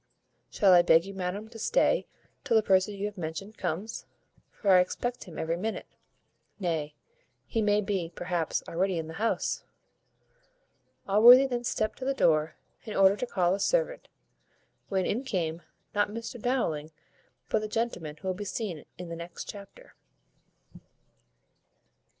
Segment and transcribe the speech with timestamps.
[0.49, 2.07] Shall I beg you, madam, to stay
[2.43, 4.07] till the person you have mentioned comes,
[4.49, 5.85] for I expect him every minute?
[6.59, 6.95] nay,
[7.45, 9.63] he may be, perhaps, already in the house."
[11.07, 14.07] Allworthy then stept to the door, in order to call a servant,
[14.89, 15.61] when in came,
[15.93, 16.89] not Mr Dowling,
[17.49, 19.93] but the gentleman who will be seen in the next chapter.